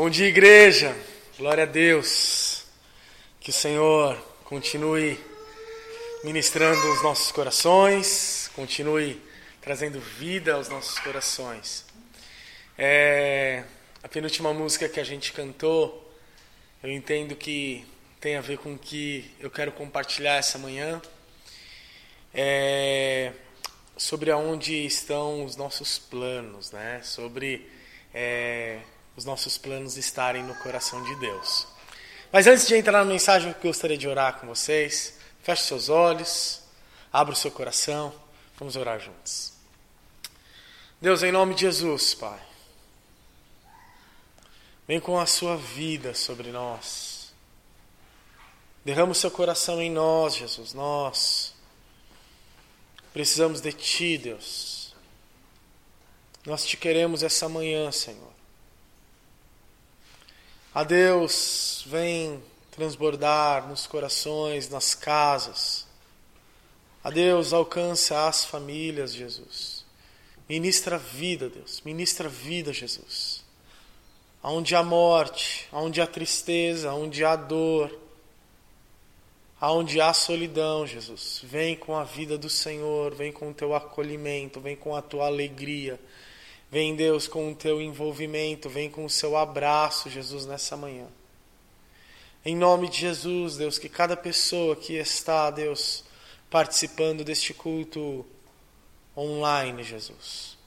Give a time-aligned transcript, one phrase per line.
[0.00, 0.96] Bom dia, igreja.
[1.36, 2.64] Glória a Deus.
[3.40, 5.18] Que o Senhor continue
[6.22, 9.20] ministrando os nossos corações, continue
[9.60, 11.84] trazendo vida aos nossos corações.
[12.78, 13.64] É,
[14.00, 16.08] a penúltima música que a gente cantou,
[16.80, 17.84] eu entendo que
[18.20, 21.02] tem a ver com o que eu quero compartilhar essa manhã.
[22.32, 23.32] É,
[23.96, 27.00] sobre aonde estão os nossos planos, né?
[27.02, 27.68] Sobre
[28.14, 28.78] é,
[29.18, 31.66] os nossos planos estarem no coração de Deus.
[32.30, 35.18] Mas antes de entrar na mensagem, eu gostaria de orar com vocês.
[35.42, 36.62] Feche seus olhos,
[37.12, 38.14] abra o seu coração,
[38.56, 39.54] vamos orar juntos.
[41.00, 42.38] Deus, em nome de Jesus, Pai,
[44.86, 47.32] vem com a sua vida sobre nós.
[48.84, 50.72] Derrama o seu coração em nós, Jesus.
[50.74, 51.54] Nós
[53.12, 54.94] precisamos de Ti, Deus.
[56.46, 58.37] Nós te queremos essa manhã, Senhor.
[60.74, 65.86] A Deus, vem transbordar nos corações, nas casas.
[67.02, 69.84] A Deus, alcança as famílias, Jesus.
[70.46, 71.80] Ministra vida, Deus.
[71.84, 73.42] Ministra vida, Jesus.
[74.42, 77.98] Aonde há morte, aonde há tristeza, aonde há dor,
[79.58, 81.40] aonde há solidão, Jesus.
[81.42, 85.26] Vem com a vida do Senhor, vem com o teu acolhimento, vem com a tua
[85.26, 85.98] alegria
[86.70, 91.06] Vem, Deus, com o teu envolvimento, vem com o seu abraço, Jesus, nessa manhã.
[92.44, 96.04] Em nome de Jesus, Deus, que cada pessoa que está, Deus,
[96.50, 98.24] participando deste culto
[99.16, 100.58] online, Jesus,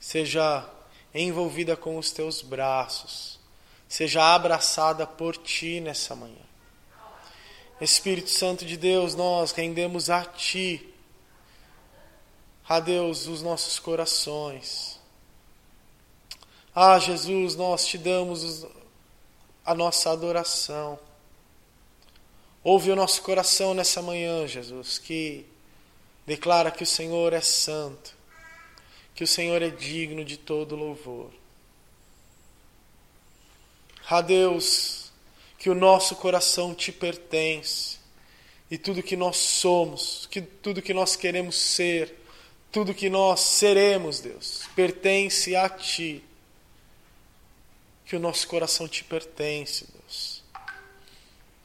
[0.00, 0.68] seja
[1.14, 3.38] envolvida com os teus braços,
[3.88, 6.34] seja abraçada por ti nessa manhã.
[7.80, 10.92] Espírito Santo de Deus, nós rendemos a ti,
[12.68, 15.00] a Deus, os nossos corações
[16.74, 18.66] ah, Jesus, nós te damos
[19.62, 20.98] a nossa adoração.
[22.64, 25.44] Ouve o nosso coração nessa manhã, Jesus, que
[26.26, 28.16] declara que o Senhor é santo,
[29.14, 31.30] que o Senhor é digno de todo louvor.
[34.08, 35.12] Ah, Deus,
[35.58, 37.98] que o nosso coração te pertence
[38.70, 42.18] e tudo que nós somos, que tudo que nós queremos ser,
[42.70, 46.24] tudo que nós seremos, Deus, pertence a ti
[48.12, 50.44] que o nosso coração te pertence, Deus.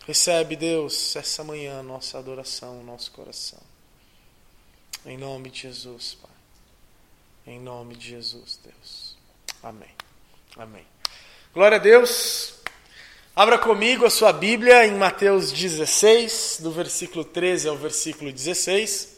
[0.05, 3.59] Recebe, Deus, essa manhã nossa adoração, nosso coração.
[5.05, 6.31] Em nome de Jesus, Pai.
[7.53, 9.17] Em nome de Jesus, Deus.
[9.61, 9.89] Amém.
[10.55, 10.85] Amém.
[11.53, 12.53] Glória a Deus.
[13.35, 19.17] Abra comigo a sua Bíblia em Mateus 16, do versículo 13 ao versículo 16.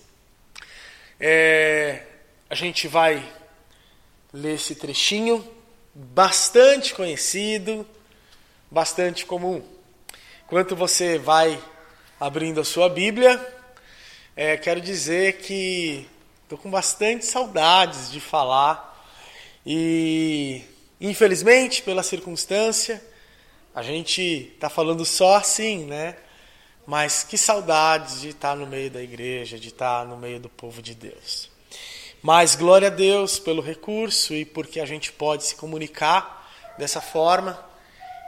[1.20, 2.08] É,
[2.50, 3.24] a gente vai
[4.34, 5.59] ler esse trechinho
[6.00, 7.86] bastante conhecido,
[8.72, 9.62] bastante comum.
[10.46, 11.62] Enquanto você vai
[12.18, 13.38] abrindo a sua Bíblia,
[14.34, 16.08] é, quero dizer que
[16.44, 19.06] estou com bastante saudades de falar
[19.66, 20.62] e,
[21.02, 23.04] infelizmente, pela circunstância,
[23.76, 26.16] a gente está falando só assim, né?
[26.88, 30.82] Mas que saudades de estar no meio da igreja, de estar no meio do povo
[30.82, 31.49] de Deus.
[32.22, 37.58] Mas glória a Deus pelo recurso e porque a gente pode se comunicar dessa forma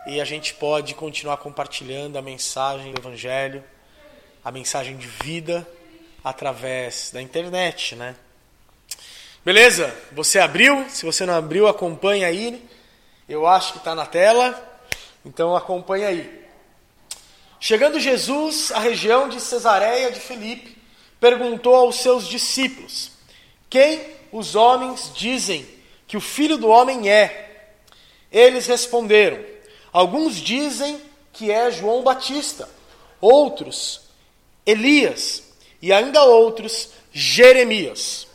[0.08, 3.62] e a gente pode continuar compartilhando a mensagem do Evangelho,
[4.44, 5.68] a mensagem de vida
[6.24, 8.16] através da internet, né?
[9.44, 9.94] Beleza?
[10.14, 10.86] Você abriu?
[10.90, 12.64] Se você não abriu, acompanha aí.
[13.28, 14.80] Eu acho que está na tela,
[15.26, 16.46] então acompanha aí.
[17.60, 20.78] Chegando Jesus à região de Cesareia de Filipe,
[21.20, 23.11] perguntou aos seus discípulos:
[23.72, 25.66] quem os homens dizem
[26.06, 27.70] que o filho do homem é?
[28.30, 29.42] Eles responderam:
[29.94, 31.02] Alguns dizem
[31.32, 32.70] que é João Batista,
[33.22, 34.02] outros
[34.66, 35.44] Elias
[35.82, 38.28] e ainda outros Jeremias,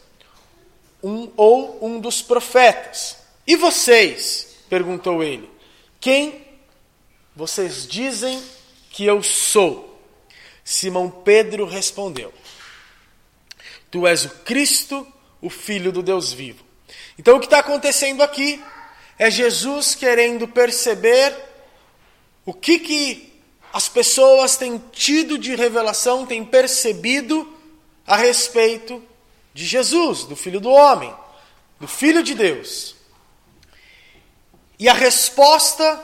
[1.02, 3.18] um ou um dos profetas.
[3.46, 4.56] E vocês?
[4.70, 5.48] perguntou ele.
[6.00, 6.46] Quem
[7.36, 8.42] vocês dizem
[8.90, 10.00] que eu sou?
[10.64, 12.32] Simão Pedro respondeu:
[13.90, 15.06] Tu és o Cristo,
[15.40, 16.64] o Filho do Deus vivo.
[17.18, 18.62] Então o que está acontecendo aqui
[19.18, 21.34] é Jesus querendo perceber
[22.44, 23.32] o que, que
[23.72, 27.52] as pessoas têm tido de revelação, têm percebido
[28.06, 29.02] a respeito
[29.52, 31.12] de Jesus, do Filho do Homem,
[31.80, 32.94] do Filho de Deus.
[34.78, 36.02] E a resposta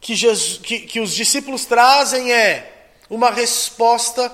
[0.00, 4.32] que, Jesus, que, que os discípulos trazem é uma resposta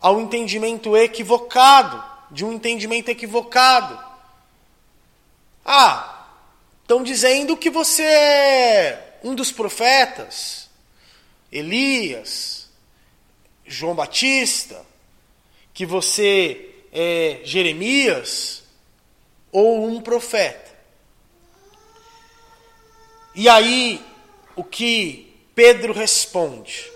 [0.00, 3.98] ao entendimento equivocado de um entendimento equivocado.
[5.64, 6.28] Ah,
[6.82, 10.68] estão dizendo que você é um dos profetas,
[11.50, 12.68] Elias,
[13.64, 14.84] João Batista,
[15.72, 18.64] que você é Jeremias
[19.50, 20.76] ou um profeta.
[23.34, 24.04] E aí,
[24.54, 26.92] o que Pedro responde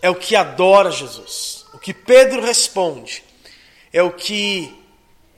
[0.00, 1.66] é o que adora Jesus.
[1.74, 3.22] O que Pedro responde
[3.94, 4.74] é o que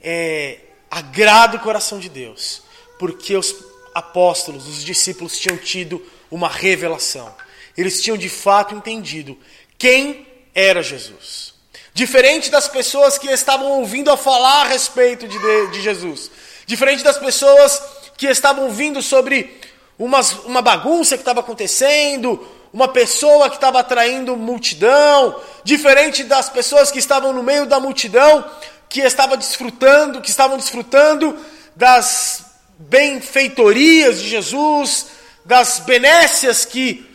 [0.03, 0.57] é,
[0.89, 2.63] agrada o coração de Deus,
[2.97, 3.55] porque os
[3.93, 7.33] apóstolos, os discípulos tinham tido uma revelação.
[7.77, 9.37] Eles tinham de fato entendido
[9.77, 10.25] quem
[10.55, 11.53] era Jesus.
[11.93, 16.31] Diferente das pessoas que estavam ouvindo a falar a respeito de, de, de Jesus.
[16.65, 17.79] Diferente das pessoas
[18.17, 19.61] que estavam ouvindo sobre
[19.99, 26.91] umas, uma bagunça que estava acontecendo, uma pessoa que estava atraindo multidão, diferente das pessoas
[26.91, 28.45] que estavam no meio da multidão,
[28.89, 31.37] que estava desfrutando, que estavam desfrutando
[31.75, 32.45] das
[32.77, 35.07] benfeitorias de Jesus,
[35.45, 37.05] das benécias que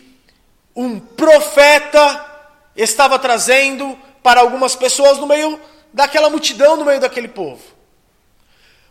[0.75, 2.26] um profeta
[2.75, 5.60] estava trazendo para algumas pessoas no meio
[5.93, 7.62] daquela multidão, no meio daquele povo.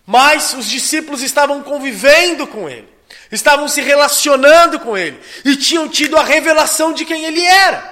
[0.06, 2.88] Mas os discípulos estavam convivendo com ele,
[3.32, 7.92] estavam se relacionando com ele e tinham tido a revelação de quem ele era.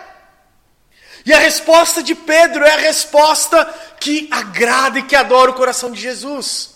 [1.26, 3.66] E a resposta de Pedro é a resposta
[4.00, 6.72] que agrada e que adora o coração de Jesus.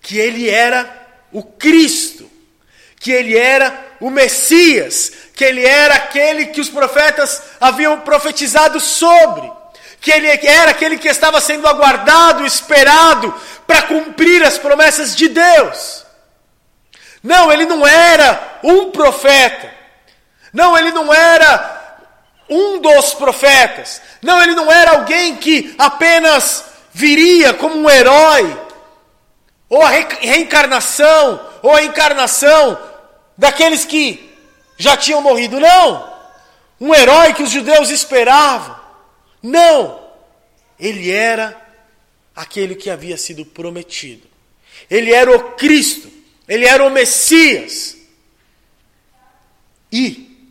[0.00, 2.30] Que ele era o Cristo,
[3.00, 9.50] que ele era o Messias, que ele era aquele que os profetas haviam profetizado sobre,
[10.00, 13.34] que ele era aquele que estava sendo aguardado, esperado
[13.66, 16.07] para cumprir as promessas de Deus.
[17.22, 19.72] Não, ele não era um profeta.
[20.52, 21.78] Não, ele não era
[22.48, 24.00] um dos profetas.
[24.22, 28.58] Não, ele não era alguém que apenas viria como um herói,
[29.68, 32.78] ou a reencarnação, ou a encarnação
[33.36, 34.36] daqueles que
[34.76, 35.60] já tinham morrido.
[35.60, 36.16] Não!
[36.80, 38.76] Um herói que os judeus esperavam.
[39.42, 40.00] Não!
[40.78, 41.56] Ele era
[42.34, 44.26] aquele que havia sido prometido.
[44.88, 46.17] Ele era o Cristo.
[46.48, 47.96] Ele era o Messias.
[49.92, 50.50] E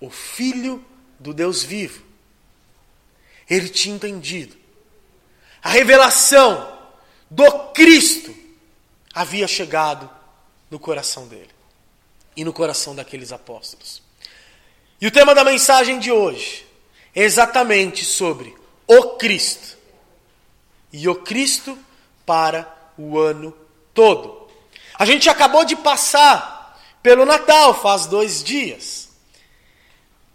[0.00, 0.84] o Filho
[1.18, 2.02] do Deus vivo.
[3.50, 4.56] Ele tinha entendido.
[5.62, 6.78] A revelação
[7.28, 8.34] do Cristo
[9.12, 10.08] havia chegado
[10.70, 11.50] no coração dele
[12.36, 14.02] e no coração daqueles apóstolos.
[15.00, 16.66] E o tema da mensagem de hoje
[17.14, 18.54] é exatamente sobre
[18.86, 19.76] o Cristo.
[20.92, 21.76] E o Cristo
[22.24, 23.56] para o ano
[23.92, 24.37] todo.
[24.98, 29.10] A gente acabou de passar pelo Natal, faz dois dias,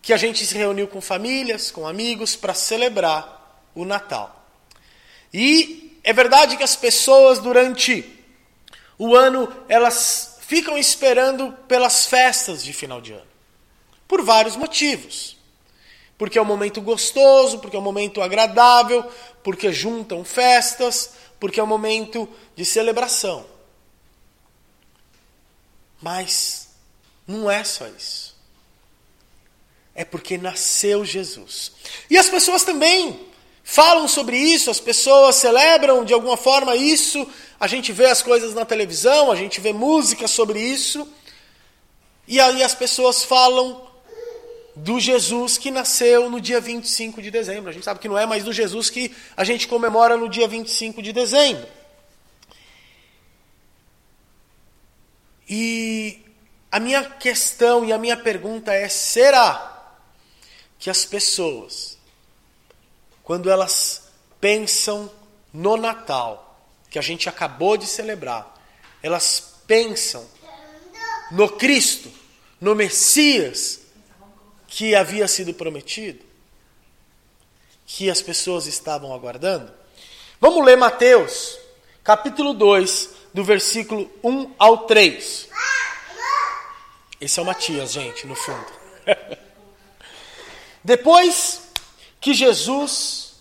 [0.01, 4.47] que a gente se reuniu com famílias, com amigos, para celebrar o Natal.
[5.33, 8.09] E é verdade que as pessoas durante
[8.97, 13.27] o ano, elas ficam esperando pelas festas de final de ano.
[14.07, 15.35] Por vários motivos.
[16.17, 19.03] Porque é um momento gostoso, porque é um momento agradável,
[19.43, 23.52] porque juntam festas, porque é um momento de celebração.
[26.03, 26.67] Mas
[27.25, 28.35] não é só isso.
[29.95, 31.71] É porque nasceu Jesus.
[32.09, 33.17] E as pessoas também
[33.63, 37.25] falam sobre isso, as pessoas celebram de alguma forma isso,
[37.57, 41.07] a gente vê as coisas na televisão, a gente vê música sobre isso,
[42.27, 43.87] e aí as pessoas falam
[44.75, 47.69] do Jesus que nasceu no dia 25 de dezembro.
[47.69, 50.49] A gente sabe que não é mais do Jesus que a gente comemora no dia
[50.49, 51.65] 25 de dezembro.
[55.55, 56.25] E
[56.71, 59.95] a minha questão e a minha pergunta é: será
[60.79, 61.95] que as pessoas,
[63.23, 64.05] quando elas
[64.41, 65.11] pensam
[65.53, 68.51] no Natal, que a gente acabou de celebrar,
[69.03, 70.27] elas pensam
[71.29, 72.11] no Cristo,
[72.59, 73.81] no Messias
[74.65, 76.25] que havia sido prometido,
[77.85, 79.71] que as pessoas estavam aguardando.
[80.41, 81.59] Vamos ler Mateus,
[82.03, 85.49] capítulo 2, do versículo 1 ao 3.
[87.19, 88.67] Esse é o Matias, gente, no fundo.
[90.83, 91.61] Depois
[92.19, 93.35] que Jesus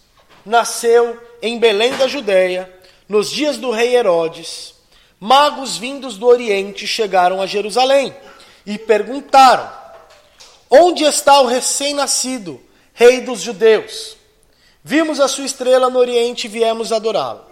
[0.46, 2.72] nasceu em Belém da Judéia,
[3.08, 4.74] nos dias do rei Herodes,
[5.18, 8.14] magos vindos do Oriente chegaram a Jerusalém
[8.64, 9.70] e perguntaram:
[10.70, 12.60] Onde está o recém-nascido,
[12.94, 14.16] rei dos judeus?
[14.84, 17.51] Vimos a sua estrela no Oriente e viemos adorá-lo.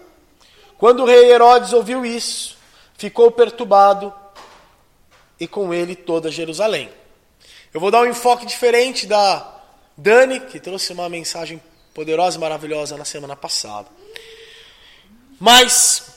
[0.81, 2.57] Quando o rei Herodes ouviu isso,
[2.97, 4.15] ficou perturbado
[5.39, 6.91] e com ele toda Jerusalém.
[7.71, 9.61] Eu vou dar um enfoque diferente da
[9.95, 11.61] Dani, que trouxe uma mensagem
[11.93, 13.89] poderosa e maravilhosa na semana passada.
[15.39, 16.15] Mas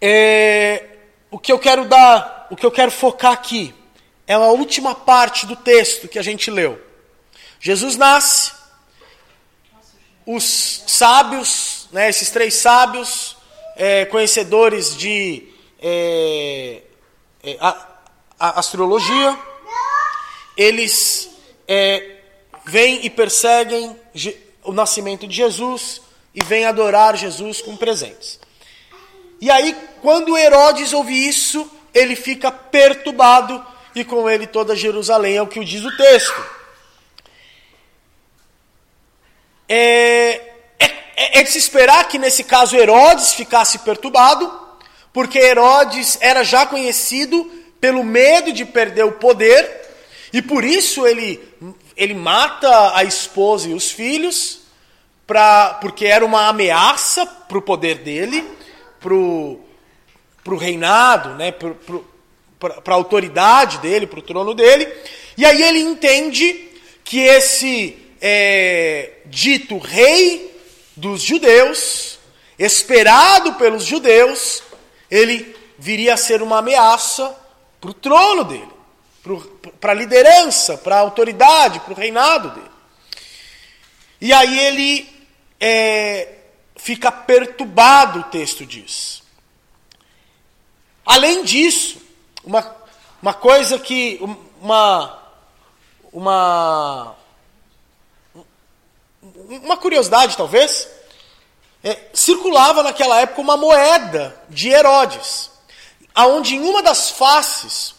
[0.00, 0.86] é,
[1.28, 3.74] o que eu quero dar, o que eu quero focar aqui,
[4.28, 6.80] é a última parte do texto que a gente leu.
[7.58, 8.52] Jesus nasce,
[10.24, 13.39] os sábios, né, esses três sábios,
[13.80, 15.42] é, conhecedores de
[15.80, 16.82] é,
[17.42, 17.88] é, a,
[18.38, 19.38] a astrologia,
[20.54, 21.30] eles
[21.66, 22.18] é,
[22.66, 23.96] vêm e perseguem
[24.62, 26.02] o nascimento de Jesus
[26.34, 28.38] e vêm adorar Jesus com presentes.
[29.40, 35.42] E aí, quando Herodes ouve isso, ele fica perturbado e com ele toda Jerusalém, é
[35.42, 36.44] o que diz o texto.
[39.66, 40.49] É,
[41.20, 44.50] é, é, de se esperar que nesse caso Herodes ficasse perturbado,
[45.12, 47.44] porque Herodes era já conhecido
[47.78, 49.70] pelo medo de perder o poder,
[50.32, 51.38] e por isso ele,
[51.94, 54.60] ele mata a esposa e os filhos,
[55.26, 58.42] pra, porque era uma ameaça para o poder dele,
[58.98, 59.60] para o
[60.58, 64.90] reinado, né, para a autoridade dele, para o trono dele.
[65.36, 66.70] E aí ele entende
[67.04, 70.49] que esse é, dito rei
[71.00, 72.18] dos judeus,
[72.58, 74.62] esperado pelos judeus,
[75.10, 77.34] ele viria a ser uma ameaça
[77.80, 78.68] para o trono dele,
[79.80, 82.70] para a liderança, para a autoridade, para o reinado dele.
[84.20, 85.08] E aí ele
[85.58, 86.34] é,
[86.76, 89.22] fica perturbado, o texto diz.
[91.06, 91.98] Além disso,
[92.44, 92.76] uma,
[93.22, 94.20] uma coisa que.
[94.60, 95.18] Uma,
[96.12, 97.16] uma,
[99.48, 100.88] uma curiosidade, talvez.
[101.82, 105.50] É, circulava naquela época uma moeda de Herodes,
[106.14, 107.94] aonde em uma das faces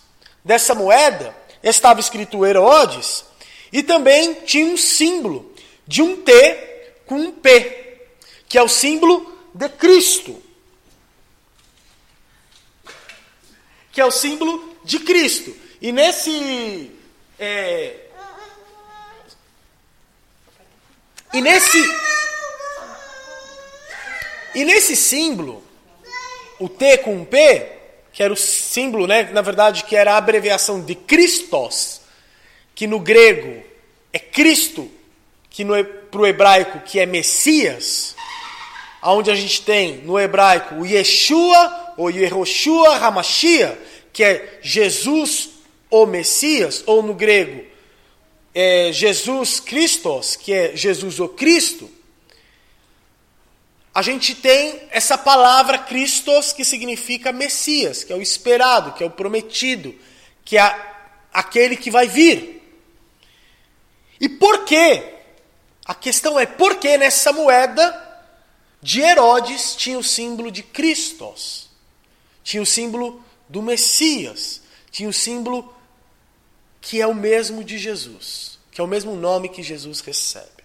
[0.45, 3.25] dessa moeda estava escrito Herodes
[3.71, 5.53] e também tinha um símbolo
[5.87, 6.33] de um T
[7.05, 8.07] com um P,
[8.47, 10.41] que é o símbolo de Cristo.
[13.91, 15.55] Que é o símbolo de Cristo.
[15.81, 16.91] E nesse.
[17.39, 18.00] É,
[21.33, 21.77] e nesse.
[24.53, 25.63] E nesse símbolo,
[26.59, 27.71] o T com um P,
[28.11, 32.01] que era o símbolo, né, na verdade, que era a abreviação de Christos,
[32.75, 33.63] que no grego
[34.11, 34.91] é Cristo,
[35.49, 35.65] que
[36.09, 38.13] para o hebraico que é Messias,
[39.01, 43.79] aonde a gente tem no hebraico o Yeshua ou Yehoshua Hamashia,
[44.11, 45.49] que é Jesus
[45.89, 47.70] o Messias, ou no grego
[48.53, 51.89] é Jesus Christos, que é Jesus o Cristo
[53.93, 59.05] a gente tem essa palavra Christos, que significa Messias, que é o esperado, que é
[59.05, 59.93] o prometido,
[60.45, 60.93] que é
[61.33, 62.61] aquele que vai vir.
[64.19, 65.15] E por quê?
[65.85, 68.09] A questão é por que nessa moeda
[68.81, 71.69] de Herodes tinha o símbolo de Christos,
[72.43, 75.75] tinha o símbolo do Messias, tinha o símbolo
[76.81, 80.63] que é o mesmo de Jesus, que é o mesmo nome que Jesus recebe.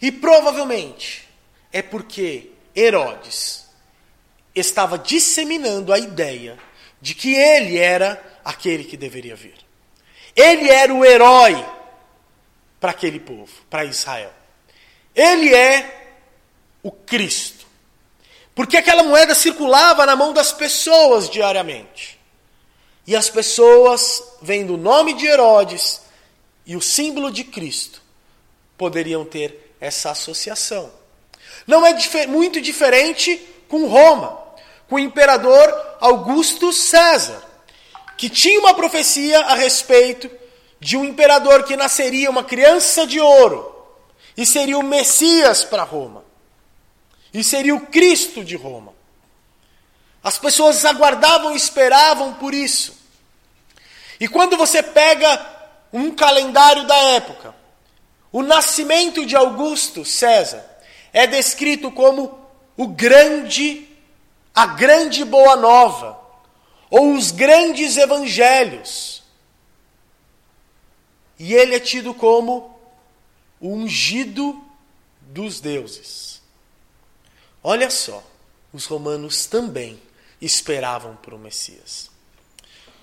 [0.00, 1.28] E provavelmente
[1.72, 3.66] é porque Herodes
[4.54, 6.58] estava disseminando a ideia
[7.00, 9.56] de que ele era aquele que deveria vir.
[10.36, 11.64] Ele era o herói
[12.78, 14.32] para aquele povo, para Israel.
[15.14, 16.14] Ele é
[16.82, 17.66] o Cristo.
[18.54, 22.19] Porque aquela moeda circulava na mão das pessoas diariamente.
[23.10, 26.00] E as pessoas, vendo o nome de Herodes
[26.64, 28.00] e o símbolo de Cristo,
[28.78, 30.92] poderiam ter essa associação.
[31.66, 33.36] Não é dif muito diferente
[33.68, 34.40] com Roma,
[34.88, 37.42] com o imperador Augusto César,
[38.16, 40.30] que tinha uma profecia a respeito
[40.78, 43.74] de um imperador que nasceria uma criança de ouro
[44.36, 46.22] e seria o Messias para Roma.
[47.34, 48.94] E seria o Cristo de Roma.
[50.22, 52.99] As pessoas aguardavam e esperavam por isso.
[54.20, 55.46] E quando você pega
[55.90, 57.54] um calendário da época,
[58.30, 60.64] o nascimento de Augusto César
[61.10, 62.38] é descrito como
[62.76, 63.88] o grande,
[64.54, 66.20] a grande boa nova,
[66.90, 69.22] ou os grandes evangelhos.
[71.38, 72.78] E ele é tido como
[73.58, 74.62] o ungido
[75.20, 76.42] dos deuses.
[77.62, 78.22] Olha só,
[78.72, 80.00] os romanos também
[80.40, 82.09] esperavam por um Messias.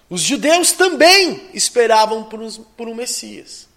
[0.10, 3.68] Os judeus também esperavam por um, por um Messias.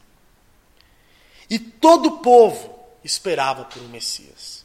[1.49, 4.64] E todo o povo esperava por um Messias.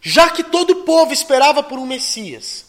[0.00, 2.64] Já que todo o povo esperava por um Messias,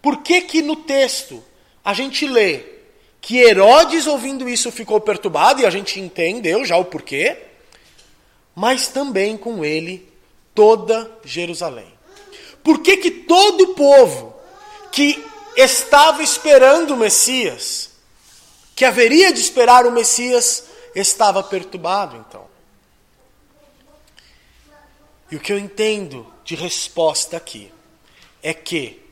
[0.00, 1.44] por que que no texto
[1.84, 2.64] a gente lê
[3.20, 7.36] que Herodes ouvindo isso ficou perturbado e a gente entendeu já o porquê,
[8.54, 10.08] mas também com ele
[10.54, 11.92] toda Jerusalém.
[12.64, 14.34] Por que, que todo o povo
[14.90, 15.22] que
[15.56, 17.90] estava esperando o Messias,
[18.74, 22.46] que haveria de esperar o Messias, estava perturbado então?
[25.30, 27.72] E o que eu entendo de resposta aqui
[28.42, 29.02] é que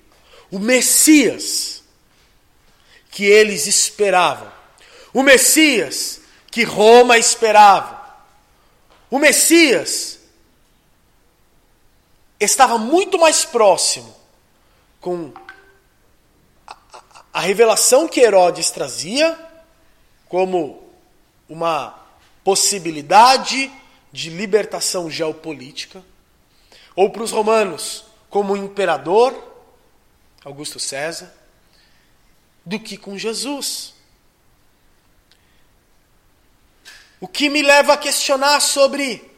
[0.50, 1.82] o Messias
[3.10, 4.52] que eles esperavam,
[5.12, 6.20] o Messias
[6.50, 8.04] que Roma esperava,
[9.10, 10.18] o Messias
[12.38, 14.14] estava muito mais próximo
[15.00, 15.32] com
[17.34, 19.36] a revelação que Herodes trazia
[20.28, 20.88] como
[21.48, 21.98] uma
[22.44, 23.72] possibilidade
[24.12, 26.00] de libertação geopolítica,
[26.94, 29.34] ou para os romanos como imperador,
[30.44, 31.34] Augusto César,
[32.64, 33.94] do que com Jesus.
[37.20, 39.28] O que me leva a questionar sobre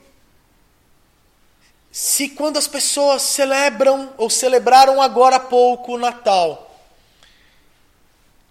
[1.91, 6.66] se quando as pessoas celebram ou celebraram agora há pouco o Natal,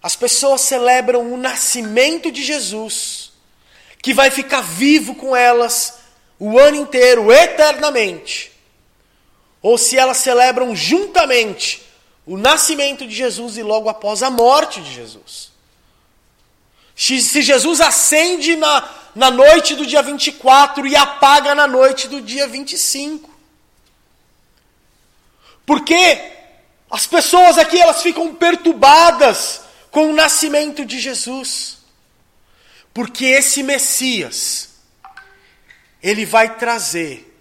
[0.06, 3.32] as pessoas celebram o nascimento de Jesus,
[4.00, 5.94] que vai ficar vivo com elas
[6.38, 8.52] o ano inteiro, eternamente,
[9.60, 11.82] ou se elas celebram juntamente
[12.24, 15.50] o nascimento de Jesus e logo após a morte de Jesus.
[16.94, 22.46] Se Jesus acende na, na noite do dia 24 e apaga na noite do dia
[22.46, 23.28] 25.
[25.66, 26.30] Porque
[26.88, 29.65] as pessoas aqui elas ficam perturbadas
[29.96, 31.78] com o nascimento de Jesus.
[32.92, 34.74] Porque esse Messias
[36.02, 37.34] ele vai trazer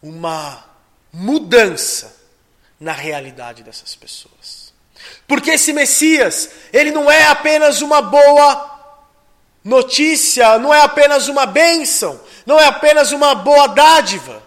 [0.00, 0.64] uma
[1.12, 2.16] mudança
[2.80, 4.72] na realidade dessas pessoas.
[5.28, 8.96] Porque esse Messias, ele não é apenas uma boa
[9.62, 14.42] notícia, não é apenas uma bênção, não é apenas uma boa dádiva.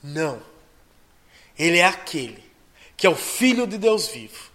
[0.00, 0.40] Não.
[1.58, 2.48] Ele é aquele
[2.96, 4.51] que é o Filho de Deus vivo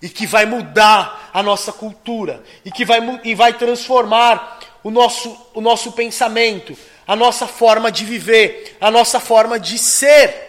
[0.00, 5.36] e que vai mudar a nossa cultura e que vai, e vai transformar o nosso,
[5.54, 10.44] o nosso pensamento, a nossa forma de viver, a nossa forma de ser.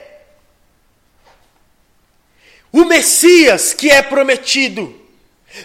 [2.72, 4.94] O Messias que é prometido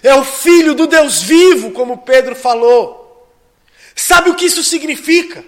[0.02, 3.28] é o Filho do Deus vivo, como Pedro falou.
[3.94, 5.44] Sabe o que isso significa?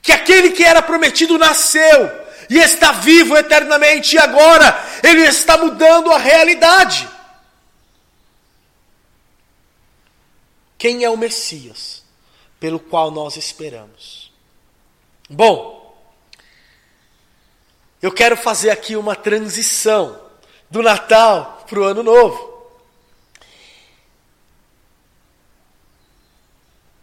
[0.00, 6.10] Que aquele que era prometido nasceu e está vivo eternamente, e agora ele está mudando
[6.10, 7.08] a realidade.
[10.78, 12.04] Quem é o Messias
[12.60, 14.32] pelo qual nós esperamos?
[15.28, 15.76] Bom,
[18.00, 20.20] eu quero fazer aqui uma transição
[20.70, 22.56] do Natal para o Ano Novo.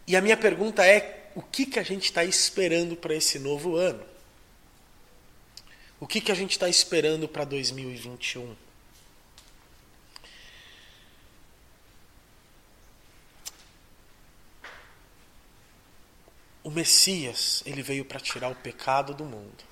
[0.06, 3.76] E a minha pergunta é: o que, que a gente está esperando para esse novo
[3.76, 4.13] ano?
[6.00, 8.54] O que, que a gente está esperando para 2021?
[16.64, 19.64] O Messias, ele veio para tirar o pecado do mundo.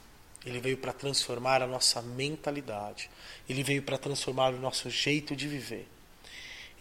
[0.44, 3.08] Ele veio para transformar a nossa mentalidade.
[3.48, 5.88] Ele veio para transformar o nosso jeito de viver.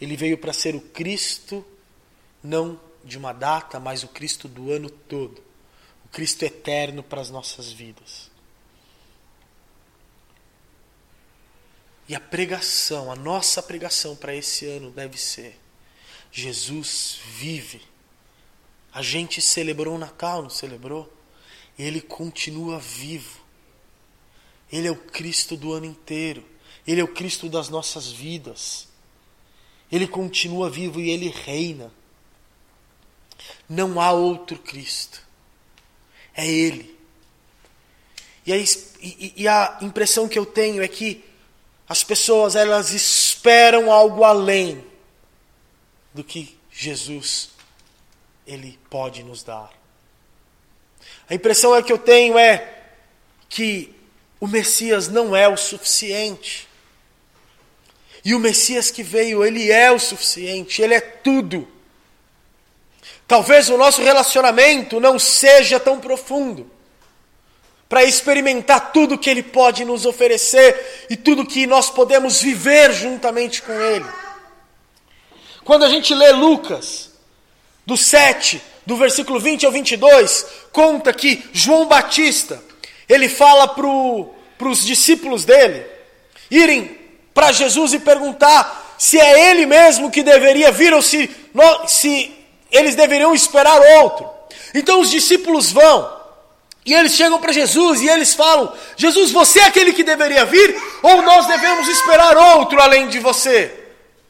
[0.00, 1.64] Ele veio para ser o Cristo,
[2.42, 5.42] não de uma data, mas o Cristo do ano todo.
[6.04, 8.31] O Cristo eterno para as nossas vidas.
[12.12, 15.58] E a pregação, a nossa pregação para esse ano deve ser:
[16.30, 17.80] Jesus vive.
[18.92, 21.10] A gente celebrou o Natal, não celebrou?
[21.78, 23.40] Ele continua vivo.
[24.70, 26.44] Ele é o Cristo do ano inteiro.
[26.86, 28.88] Ele é o Cristo das nossas vidas.
[29.90, 31.90] Ele continua vivo e ele reina.
[33.66, 35.26] Não há outro Cristo.
[36.34, 36.94] É Ele.
[38.44, 38.56] E a,
[39.00, 41.31] e, a impressão que eu tenho é que
[41.88, 44.84] as pessoas elas esperam algo além
[46.14, 47.50] do que Jesus
[48.46, 49.70] ele pode nos dar.
[51.28, 52.82] A impressão é que eu tenho é
[53.48, 53.94] que
[54.40, 56.68] o Messias não é o suficiente.
[58.24, 61.68] E o Messias que veio, ele é o suficiente, ele é tudo.
[63.28, 66.71] Talvez o nosso relacionamento não seja tão profundo
[67.92, 73.60] para experimentar tudo que ele pode nos oferecer e tudo que nós podemos viver juntamente
[73.60, 74.06] com ele.
[75.62, 77.10] Quando a gente lê Lucas,
[77.84, 82.64] do 7, do versículo 20 ao 22, conta que João Batista,
[83.06, 83.86] ele fala para
[84.70, 85.84] os discípulos dele
[86.50, 86.98] irem
[87.34, 91.28] para Jesus e perguntar se é ele mesmo que deveria vir ou se,
[91.86, 92.34] se
[92.70, 94.30] eles deveriam esperar outro.
[94.72, 96.21] Então os discípulos vão
[96.84, 100.76] E eles chegam para Jesus e eles falam: Jesus, você é aquele que deveria vir?
[101.02, 103.72] Ou nós devemos esperar outro além de você?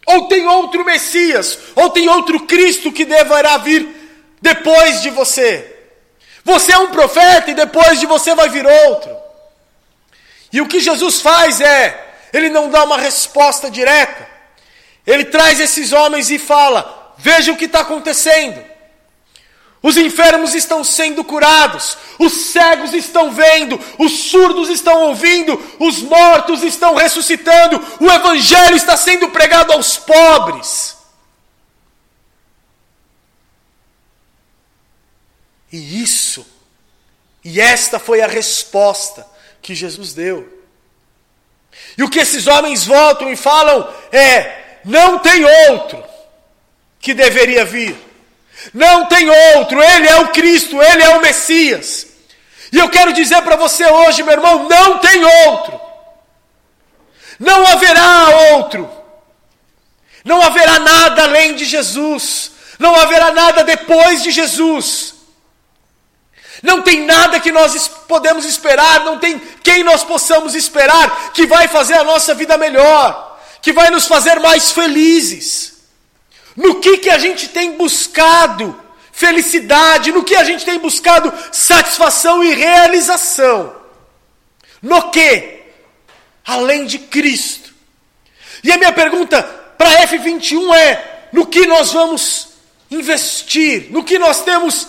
[0.07, 1.59] Ou tem outro Messias?
[1.75, 3.89] Ou tem outro Cristo que deverá vir
[4.41, 5.69] depois de você?
[6.45, 9.17] Você é um profeta e depois de você vai vir outro.
[10.53, 14.29] E o que Jesus faz é, ele não dá uma resposta direta.
[15.07, 18.72] Ele traz esses homens e fala: Veja o que está acontecendo.
[19.83, 26.63] Os enfermos estão sendo curados, os cegos estão vendo, os surdos estão ouvindo, os mortos
[26.63, 30.97] estão ressuscitando, o evangelho está sendo pregado aos pobres.
[35.73, 36.47] E isso,
[37.43, 39.27] e esta foi a resposta
[39.61, 40.63] que Jesus deu.
[41.99, 46.05] E o que esses homens voltam e falam é: não tem outro
[47.01, 48.12] que deveria vir.
[48.73, 52.07] Não tem outro, Ele é o Cristo, Ele é o Messias.
[52.73, 55.81] E eu quero dizer para você hoje, meu irmão, não tem outro.
[57.39, 58.91] Não haverá outro.
[60.25, 62.53] Não haverá nada além de Jesus.
[62.79, 65.15] Não haverá nada depois de Jesus.
[66.63, 71.67] Não tem nada que nós podemos esperar, não tem quem nós possamos esperar que vai
[71.67, 75.82] fazer a nossa vida melhor, que vai nos fazer mais felizes.
[76.57, 78.79] No que, que a gente tem buscado
[79.13, 83.75] felicidade, no que a gente tem buscado satisfação e realização.
[84.81, 85.63] No que?
[86.45, 87.73] Além de Cristo.
[88.65, 89.43] E a minha pergunta
[89.79, 92.49] para F21 é: no que nós vamos
[92.91, 93.89] investir?
[93.91, 94.89] No que nós temos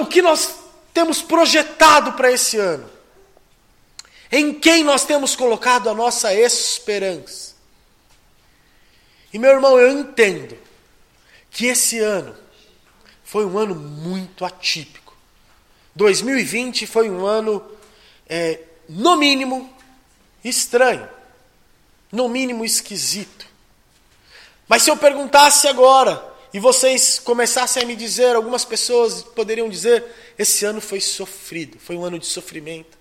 [0.00, 0.54] o que nós
[0.92, 2.90] temos projetado para esse ano?
[4.30, 7.51] Em quem nós temos colocado a nossa esperança?
[9.32, 10.56] E meu irmão, eu entendo
[11.50, 12.36] que esse ano
[13.24, 15.16] foi um ano muito atípico.
[15.94, 17.64] 2020 foi um ano,
[18.28, 19.72] é, no mínimo,
[20.44, 21.08] estranho,
[22.10, 23.46] no mínimo esquisito.
[24.68, 30.04] Mas se eu perguntasse agora, e vocês começassem a me dizer, algumas pessoas poderiam dizer:
[30.38, 32.98] esse ano foi sofrido, foi um ano de sofrimento.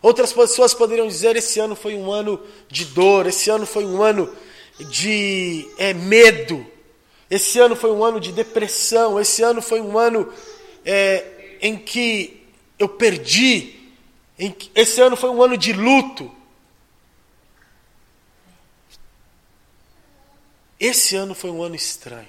[0.00, 4.02] Outras pessoas poderiam dizer: esse ano foi um ano de dor, esse ano foi um
[4.02, 4.32] ano
[4.78, 6.66] de é, medo.
[7.30, 9.18] Esse ano foi um ano de depressão.
[9.18, 10.32] Esse ano foi um ano
[10.84, 12.46] é, em que
[12.78, 13.90] eu perdi.
[14.38, 16.30] Em, esse ano foi um ano de luto.
[20.78, 22.26] Esse ano foi um ano estranho.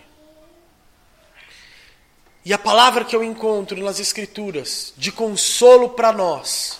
[2.45, 6.79] E a palavra que eu encontro nas Escrituras de consolo para nós,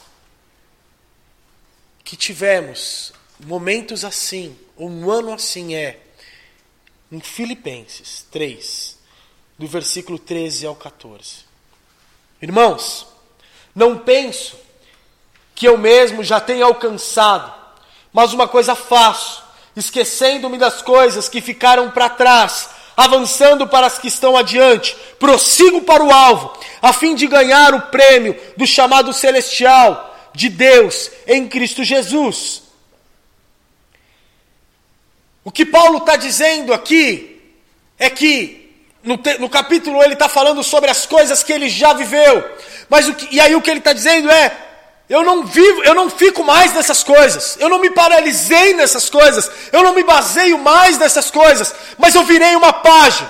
[2.04, 4.56] que tivemos momentos assim,
[4.88, 6.00] um ano assim é
[7.12, 8.98] em Filipenses 3,
[9.58, 11.46] do versículo 13 ao 14.
[12.41, 13.06] Irmãos,
[13.76, 14.58] não penso
[15.56, 17.54] que eu mesmo já tenha alcançado,
[18.12, 19.43] mas uma coisa faço,
[19.76, 26.04] esquecendo-me das coisas que ficaram para trás, avançando para as que estão adiante, prossigo para
[26.04, 31.84] o alvo, a fim de ganhar o prêmio do chamado celestial de Deus em Cristo
[31.84, 32.62] Jesus.
[35.43, 37.41] O que Paulo está dizendo aqui
[37.99, 38.71] é que
[39.03, 42.43] no, te, no capítulo ele está falando sobre as coisas que ele já viveu,
[42.89, 44.58] mas o que, e aí o que ele está dizendo é
[45.10, 47.58] eu não vivo, eu não fico mais nessas coisas.
[47.60, 49.51] Eu não me paralisei nessas coisas.
[49.71, 51.75] Eu não me baseio mais nessas coisas.
[51.97, 53.29] Mas eu virei uma página.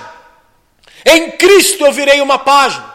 [1.04, 2.94] Em Cristo eu virei uma página.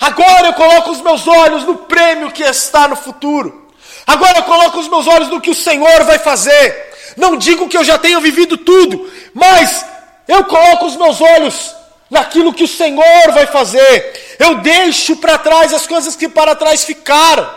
[0.00, 3.68] Agora eu coloco os meus olhos no prêmio que está no futuro.
[4.06, 6.88] Agora eu coloco os meus olhos no que o Senhor vai fazer.
[7.16, 9.84] Não digo que eu já tenha vivido tudo, mas
[10.26, 11.74] eu coloco os meus olhos
[12.10, 14.36] naquilo que o Senhor vai fazer.
[14.38, 17.48] Eu deixo para trás as coisas que para trás ficaram.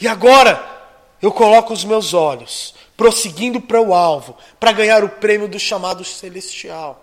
[0.00, 0.62] E agora
[1.22, 6.04] eu coloco os meus olhos, prosseguindo para o alvo, para ganhar o prêmio do chamado
[6.04, 7.00] celestial.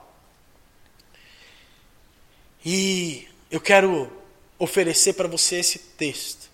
[2.64, 4.12] E eu quero
[4.60, 6.50] oferecer para você esse texto,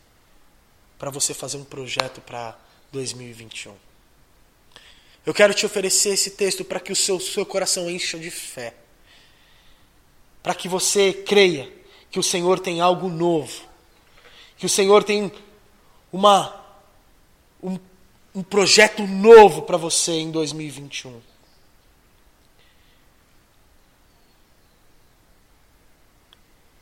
[0.97, 2.55] para você fazer um projeto para
[2.91, 3.86] 2021.
[5.27, 8.73] Eu quero te oferecer esse texto para que o seu, seu coração encha de fé.
[10.41, 11.69] Para que você creia
[12.09, 13.61] que o Senhor tem algo novo.
[14.55, 15.29] Que o Senhor tem
[16.13, 16.65] uma,
[17.61, 17.77] um,
[18.33, 21.21] um projeto novo para você em 2021.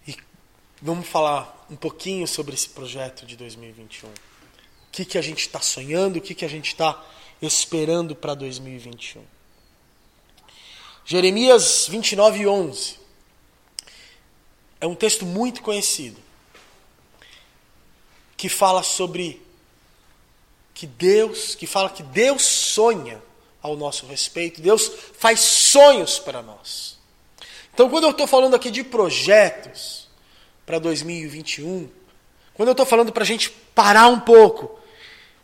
[0.07, 0.15] E
[0.79, 4.07] vamos falar um pouquinho sobre esse projeto de 2021.
[4.07, 4.13] O
[4.91, 7.03] que, que a gente está sonhando, o que, que a gente está
[7.41, 9.23] esperando para 2021.
[11.05, 12.99] Jeremias 29, 11.
[14.81, 16.23] É um texto muito conhecido.
[18.37, 19.41] que fala sobre
[20.73, 23.23] que Deus, que fala que Deus sonha
[23.61, 26.99] ao nosso respeito, Deus faz sonhos para nós.
[27.73, 30.07] Então, quando eu estou falando aqui de projetos
[30.65, 31.89] para 2021,
[32.53, 34.79] quando eu estou falando para a gente parar um pouco,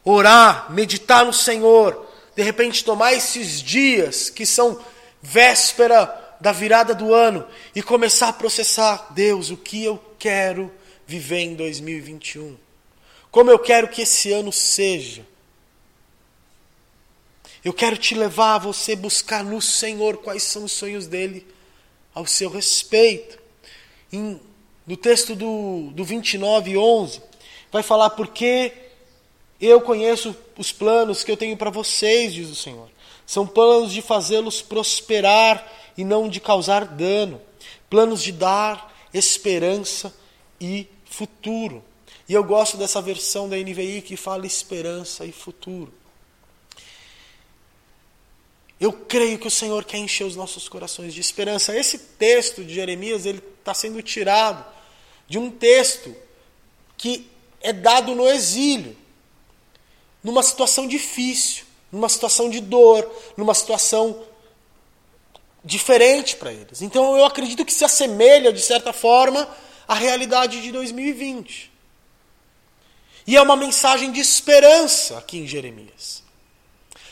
[0.03, 4.79] orar, meditar no Senhor, de repente tomar esses dias que são
[5.21, 10.71] véspera da virada do ano e começar a processar, Deus, o que eu quero
[11.05, 12.57] viver em 2021?
[13.29, 15.25] Como eu quero que esse ano seja?
[17.63, 21.45] Eu quero te levar a você buscar no Senhor quais são os sonhos dele
[22.13, 23.37] ao seu respeito.
[24.11, 24.41] Em,
[24.85, 27.21] no texto do, do 29, 11,
[27.71, 28.73] vai falar porque
[29.67, 32.89] eu conheço os planos que eu tenho para vocês, diz o Senhor.
[33.25, 37.41] São planos de fazê-los prosperar e não de causar dano.
[37.89, 40.13] Planos de dar esperança
[40.59, 41.83] e futuro.
[42.27, 45.93] E eu gosto dessa versão da NVI que fala esperança e futuro.
[48.79, 51.77] Eu creio que o Senhor quer encher os nossos corações de esperança.
[51.77, 54.65] Esse texto de Jeremias ele está sendo tirado
[55.27, 56.15] de um texto
[56.97, 57.29] que
[57.61, 58.97] é dado no exílio,
[60.23, 64.23] numa situação difícil, numa situação de dor, numa situação
[65.63, 66.81] diferente para eles.
[66.81, 69.47] Então eu acredito que se assemelha, de certa forma,
[69.87, 71.71] à realidade de 2020.
[73.27, 76.21] E é uma mensagem de esperança aqui em Jeremias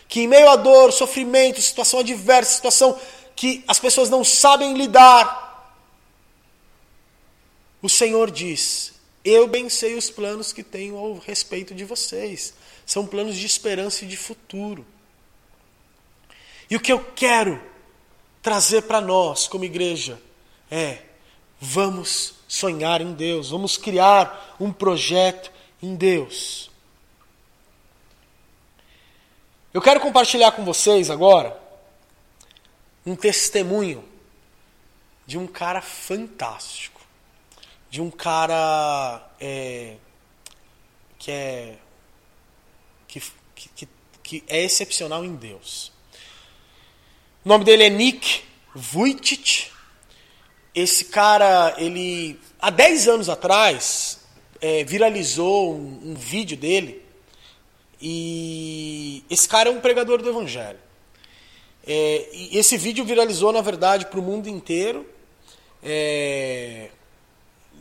[0.10, 3.00] que em meio à dor, sofrimento, situação adversa, situação
[3.36, 5.78] que as pessoas não sabem lidar,
[7.80, 8.94] o Senhor diz:
[9.24, 12.56] Eu bem sei os planos que tenho ao respeito de vocês.
[12.90, 14.84] São planos de esperança e de futuro.
[16.68, 17.62] E o que eu quero
[18.42, 20.20] trazer para nós, como igreja,
[20.72, 21.04] é:
[21.60, 25.52] vamos sonhar em Deus, vamos criar um projeto
[25.84, 26.72] em Deus.
[29.72, 31.62] Eu quero compartilhar com vocês agora
[33.06, 34.04] um testemunho
[35.28, 37.02] de um cara fantástico,
[37.88, 39.98] de um cara é,
[41.20, 41.78] que é
[43.10, 43.22] que,
[43.76, 43.88] que,
[44.24, 45.92] que é excepcional em Deus.
[47.44, 48.42] O nome dele é Nick
[48.74, 49.68] Vujicic.
[50.74, 54.22] Esse cara, ele há 10 anos atrás
[54.62, 57.04] é, viralizou um, um vídeo dele
[58.02, 60.80] e esse cara é um pregador do evangelho.
[61.86, 65.06] É, e esse vídeo viralizou, na verdade, para o mundo inteiro.
[65.82, 66.90] É,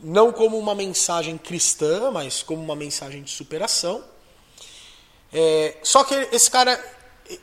[0.01, 4.03] não como uma mensagem cristã, mas como uma mensagem de superação.
[5.31, 6.79] É, só que esse cara,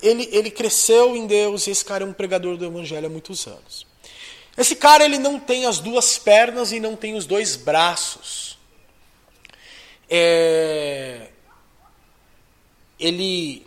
[0.03, 3.46] ele, ele cresceu em Deus e esse cara é um pregador do evangelho há muitos
[3.46, 3.87] anos.
[4.57, 8.59] Esse cara, ele não tem as duas pernas e não tem os dois braços.
[10.09, 11.29] É,
[12.99, 13.66] ele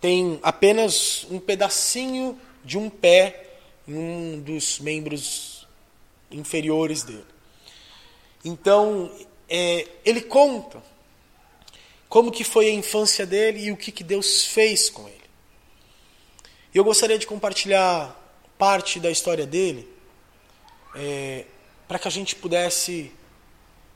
[0.00, 3.50] tem apenas um pedacinho de um pé
[3.86, 5.66] em um dos membros
[6.30, 7.26] inferiores dele.
[8.44, 9.12] Então,
[9.48, 10.82] é, ele conta
[12.12, 15.30] como que foi a infância dele e o que, que Deus fez com ele.
[16.74, 18.14] E eu gostaria de compartilhar
[18.58, 19.88] parte da história dele
[20.94, 21.46] é,
[21.88, 23.10] para que a gente pudesse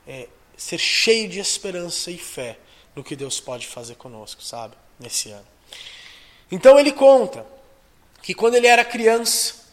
[0.07, 0.27] é,
[0.57, 2.57] ser cheio de esperança e fé
[2.95, 4.75] no que Deus pode fazer conosco, sabe?
[4.99, 5.47] Nesse ano.
[6.51, 7.45] Então ele conta
[8.23, 9.63] que quando ele era criança,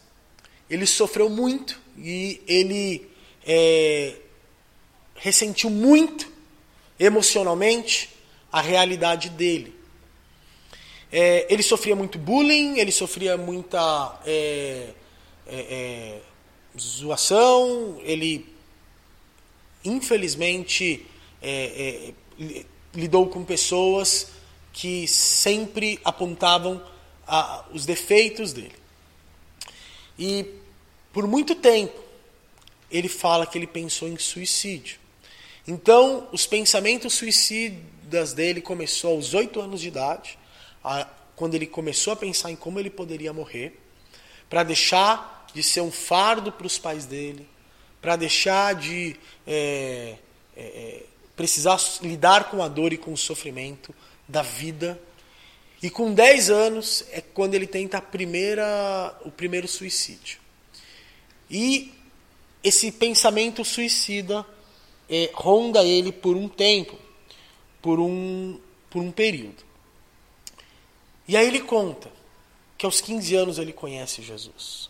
[0.69, 3.09] ele sofreu muito e ele
[3.43, 4.17] é,
[5.15, 6.31] ressentiu muito
[6.99, 8.13] emocionalmente
[8.51, 9.75] a realidade dele.
[11.11, 14.89] É, ele sofria muito bullying, ele sofria muita é,
[15.47, 16.21] é, é
[16.79, 18.53] zoação, ele
[19.83, 21.05] infelizmente
[21.41, 22.13] é,
[22.93, 24.31] lidou com pessoas
[24.73, 26.81] que sempre apontavam
[27.27, 28.75] a, os defeitos dele.
[30.17, 30.45] E
[31.13, 32.03] por muito tempo
[32.91, 34.99] ele fala que ele pensou em suicídio.
[35.67, 40.37] Então, os pensamentos suicidas dele começou aos oito anos de idade,
[40.83, 43.79] a, quando ele começou a pensar em como ele poderia morrer,
[44.49, 47.47] para deixar de ser um fardo para os pais dele,
[48.01, 49.15] para deixar de
[49.47, 50.15] é,
[50.55, 51.03] é,
[51.35, 53.93] precisar lidar com a dor e com o sofrimento
[54.27, 55.01] da vida.
[55.81, 60.39] E com 10 anos é quando ele tenta primeira, o primeiro suicídio.
[61.49, 61.91] E
[62.63, 64.45] esse pensamento suicida
[65.09, 66.97] é, ronda ele por um tempo,
[67.81, 69.63] por um, por um período.
[71.27, 72.11] E aí ele conta
[72.77, 74.89] que aos 15 anos ele conhece Jesus.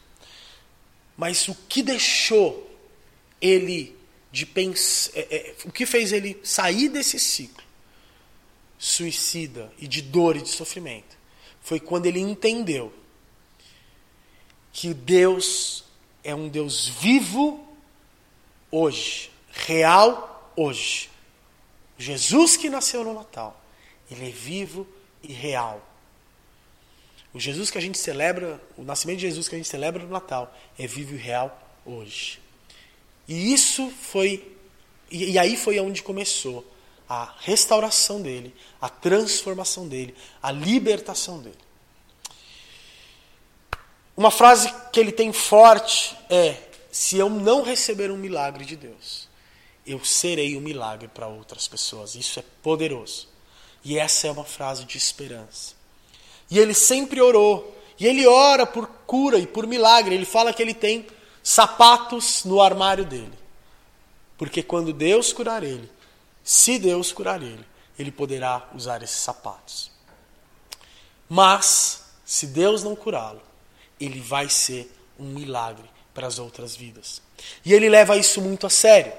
[1.17, 2.69] Mas o que deixou
[3.39, 3.95] ele
[4.31, 5.17] de pensar.
[5.17, 7.63] É, é, o que fez ele sair desse ciclo
[8.77, 11.17] suicida e de dor e de sofrimento
[11.61, 12.93] foi quando ele entendeu
[14.73, 15.85] que Deus
[16.23, 17.65] é um Deus vivo
[18.69, 19.31] hoje,
[19.65, 21.09] real hoje.
[21.97, 23.59] Jesus que nasceu no Natal,
[24.09, 24.87] ele é vivo
[25.23, 25.81] e real.
[27.33, 30.09] O Jesus que a gente celebra, o nascimento de Jesus que a gente celebra no
[30.09, 32.39] Natal, é vivo e real hoje.
[33.27, 34.55] E isso foi,
[35.11, 36.65] e, e aí foi onde começou
[37.09, 41.57] a restauração dele, a transformação dele, a libertação dele.
[44.15, 46.57] Uma frase que ele tem forte é:
[46.91, 49.27] se eu não receber um milagre de Deus,
[49.85, 52.15] eu serei um milagre para outras pessoas.
[52.15, 53.27] Isso é poderoso.
[53.83, 55.75] E essa é uma frase de esperança.
[56.49, 57.75] E ele sempre orou.
[57.99, 60.15] E ele ora por cura e por milagre.
[60.15, 61.05] Ele fala que ele tem
[61.43, 63.33] sapatos no armário dele.
[64.37, 65.89] Porque quando Deus curar ele,
[66.43, 67.65] se Deus curar ele,
[67.97, 69.91] ele poderá usar esses sapatos.
[71.29, 73.41] Mas, se Deus não curá-lo,
[73.99, 77.21] ele vai ser um milagre para as outras vidas.
[77.63, 79.13] E ele leva isso muito a sério.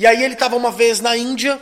[0.00, 1.60] E aí ele estava uma vez na Índia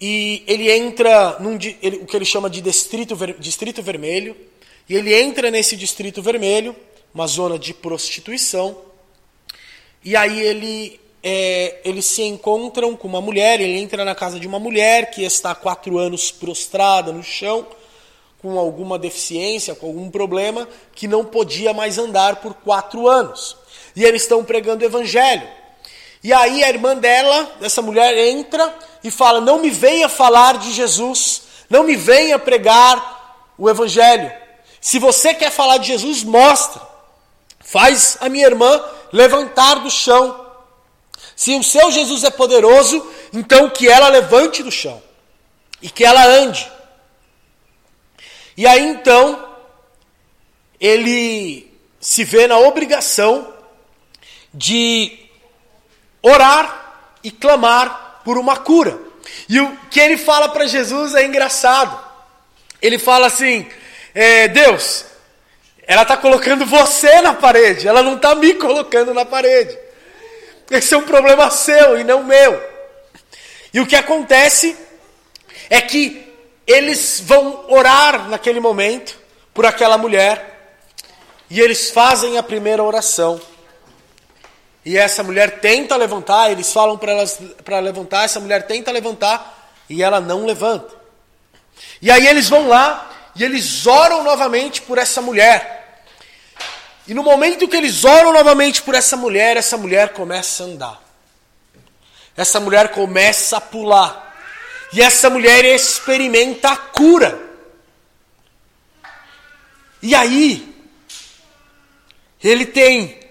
[0.00, 4.36] e ele entra num ele, o que ele chama de distrito, distrito vermelho.
[4.88, 6.76] E ele entra nesse distrito vermelho,
[7.12, 8.78] uma zona de prostituição.
[10.04, 14.46] E aí ele é, eles se encontram com uma mulher, ele entra na casa de
[14.46, 17.66] uma mulher que está há quatro anos prostrada no chão,
[18.40, 23.56] com alguma deficiência, com algum problema, que não podia mais andar por quatro anos.
[23.96, 25.61] E eles estão pregando o evangelho.
[26.22, 30.72] E aí a irmã dela, dessa mulher, entra e fala: Não me venha falar de
[30.72, 34.32] Jesus, não me venha pregar o evangelho.
[34.80, 36.80] Se você quer falar de Jesus, mostra.
[37.60, 38.82] Faz a minha irmã
[39.12, 40.46] levantar do chão.
[41.34, 45.02] Se o seu Jesus é poderoso, então que ela levante do chão
[45.80, 46.70] e que ela ande.
[48.56, 49.48] E aí então
[50.78, 53.52] ele se vê na obrigação
[54.52, 55.21] de
[56.22, 58.98] orar e clamar por uma cura.
[59.48, 61.98] E o que ele fala para Jesus é engraçado.
[62.80, 63.66] Ele fala assim:
[64.14, 65.04] é, Deus,
[65.86, 69.76] ela está colocando você na parede, ela não está me colocando na parede.
[70.70, 72.62] Esse é um problema seu e não meu.
[73.74, 74.76] E o que acontece
[75.68, 76.22] é que
[76.66, 79.18] eles vão orar naquele momento
[79.52, 80.76] por aquela mulher
[81.50, 83.40] e eles fazem a primeira oração.
[84.84, 90.20] E essa mulher tenta levantar, eles falam para levantar, essa mulher tenta levantar e ela
[90.20, 90.94] não levanta.
[92.00, 96.02] E aí eles vão lá e eles oram novamente por essa mulher.
[97.06, 101.02] E no momento que eles oram novamente por essa mulher, essa mulher começa a andar.
[102.36, 104.34] Essa mulher começa a pular.
[104.92, 107.40] E essa mulher experimenta a cura.
[110.00, 110.74] E aí,
[112.42, 113.21] ele tem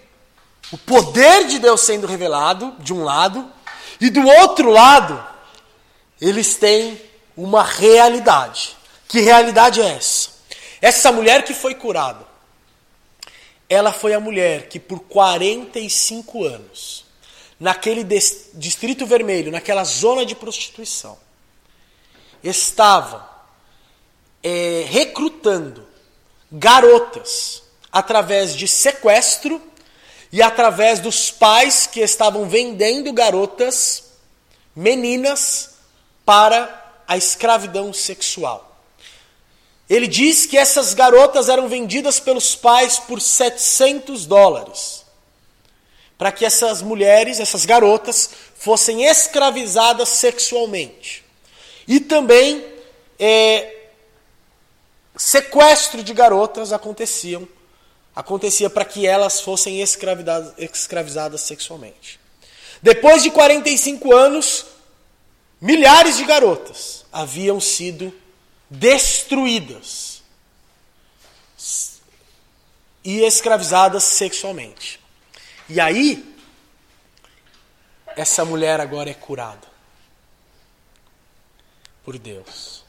[0.71, 3.51] o poder de Deus sendo revelado, de um lado,
[3.99, 5.21] e do outro lado,
[6.19, 6.99] eles têm
[7.35, 8.77] uma realidade.
[9.07, 10.29] Que realidade é essa?
[10.81, 12.25] Essa mulher que foi curada,
[13.69, 17.05] ela foi a mulher que por 45 anos,
[17.59, 18.03] naquele
[18.53, 21.17] distrito vermelho, naquela zona de prostituição,
[22.43, 23.29] estava
[24.41, 25.87] é, recrutando
[26.51, 29.61] garotas através de sequestro
[30.31, 34.03] e através dos pais que estavam vendendo garotas,
[34.75, 35.71] meninas,
[36.25, 38.71] para a escravidão sexual.
[39.89, 45.03] Ele diz que essas garotas eram vendidas pelos pais por 700 dólares.
[46.17, 51.25] Para que essas mulheres, essas garotas, fossem escravizadas sexualmente.
[51.85, 52.63] E também
[53.19, 53.87] é,
[55.17, 57.45] sequestro de garotas aconteciam,
[58.15, 62.19] acontecia para que elas fossem escravizadas, escravizadas sexualmente.
[62.81, 64.65] Depois de 45 anos,
[65.59, 68.13] milhares de garotas haviam sido
[68.69, 70.23] destruídas
[73.03, 74.99] e escravizadas sexualmente.
[75.69, 76.35] E aí,
[78.15, 79.67] essa mulher agora é curada
[82.03, 82.83] por Deus.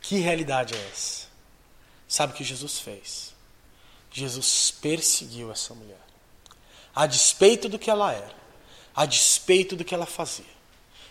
[0.00, 1.26] Que realidade é essa?
[2.06, 3.33] Sabe o que Jesus fez?
[4.14, 5.98] Jesus perseguiu essa mulher.
[6.94, 8.36] A despeito do que ela era,
[8.94, 10.54] a despeito do que ela fazia.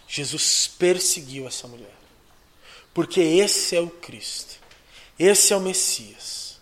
[0.08, 1.94] Jesus perseguiu essa mulher.
[2.94, 4.58] Porque esse é o Cristo,
[5.20, 6.62] esse é o Messias,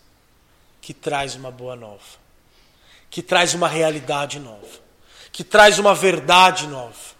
[0.81, 2.17] que traz uma boa nova,
[3.11, 4.79] que traz uma realidade nova,
[5.31, 7.11] que traz uma verdade nova.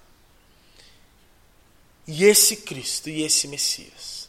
[2.08, 4.28] E esse Cristo e esse Messias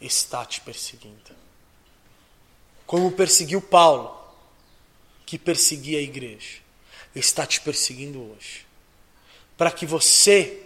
[0.00, 1.45] está te perseguindo.
[2.86, 4.16] Como perseguiu Paulo,
[5.26, 6.58] que perseguia a igreja,
[7.14, 8.64] está te perseguindo hoje.
[9.56, 10.64] Para que você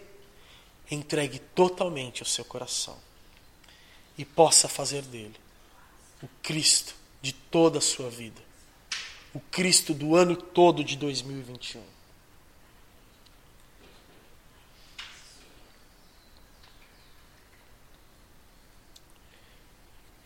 [0.90, 2.98] entregue totalmente o seu coração
[4.18, 5.36] e possa fazer dele
[6.22, 8.42] o Cristo de toda a sua vida,
[9.32, 11.82] o Cristo do ano todo de 2021.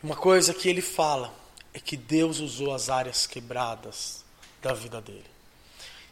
[0.03, 1.44] Uma coisa que ele fala
[1.75, 4.25] é que Deus usou as áreas quebradas
[4.63, 5.27] da vida dele.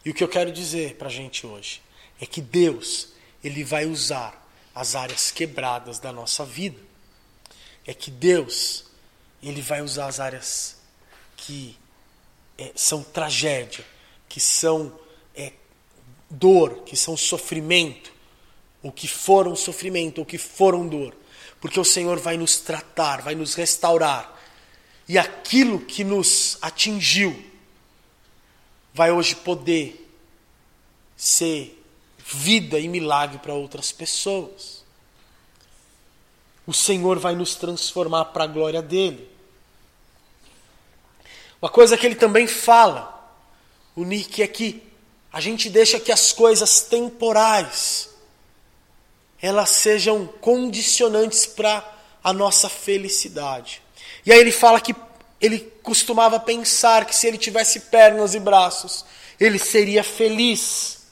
[0.04, 1.80] E o que eu quero dizer para a gente hoje
[2.20, 3.08] é que Deus
[3.42, 6.78] ele vai usar as áreas quebradas da nossa vida.
[7.86, 8.84] É que Deus
[9.42, 10.76] ele vai usar as áreas
[11.36, 11.76] que
[12.58, 13.84] é, são tragédia,
[14.28, 14.98] que são
[15.34, 15.52] é,
[16.30, 18.12] dor, que são sofrimento,
[18.82, 21.14] ou que foram sofrimento, ou que foram dor,
[21.60, 24.40] porque o Senhor vai nos tratar, vai nos restaurar.
[25.09, 27.44] E aquilo que nos atingiu
[28.94, 29.98] vai hoje poder
[31.16, 31.82] ser
[32.18, 34.82] vida e milagre para outras pessoas.
[36.66, 39.28] O Senhor vai nos transformar para a glória dele.
[41.61, 43.36] Uma coisa que ele também fala,
[43.94, 44.82] o Nick, é que
[45.32, 48.11] a gente deixa que as coisas temporais
[49.40, 51.84] elas sejam condicionantes para
[52.22, 53.81] a nossa felicidade.
[54.24, 54.94] E aí ele fala que
[55.40, 59.04] ele costumava pensar que se ele tivesse pernas e braços,
[59.40, 61.02] ele seria feliz.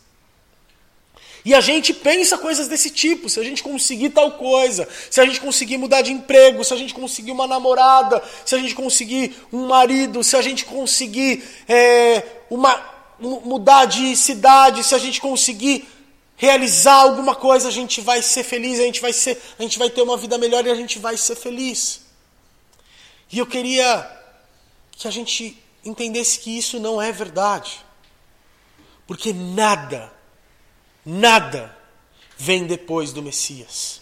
[1.44, 5.24] E a gente pensa coisas desse tipo, se a gente conseguir tal coisa, se a
[5.24, 9.34] gente conseguir mudar de emprego, se a gente conseguir uma namorada, se a gente conseguir
[9.52, 12.78] um marido, se a gente conseguir é, uma,
[13.18, 15.88] mudar de cidade, se a gente conseguir
[16.36, 19.88] realizar alguma coisa, a gente vai ser feliz, a gente vai, ser, a gente vai
[19.88, 22.09] ter uma vida melhor e a gente vai ser feliz.
[23.32, 24.18] E eu queria
[24.92, 27.84] que a gente entendesse que isso não é verdade.
[29.06, 30.12] Porque nada,
[31.04, 31.76] nada
[32.36, 34.00] vem depois do Messias.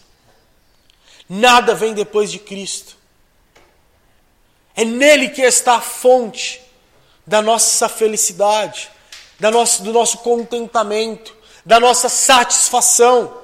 [1.29, 2.97] Nada vem depois de Cristo.
[4.74, 6.61] É nele que está a fonte
[7.26, 8.91] da nossa felicidade,
[9.39, 13.37] da nosso, do nosso contentamento, da nossa satisfação.